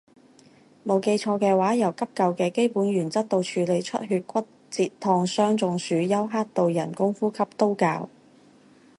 [0.83, 8.09] 冇記錯嘅話由急救嘅基本原則到處理出血骨折燙傷中暑休克到人工呼吸都教